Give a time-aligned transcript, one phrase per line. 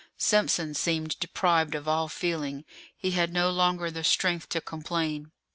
[0.17, 2.65] Simpson seemed deprived of all feeling;
[2.97, 5.31] he had no longer the strength to complain.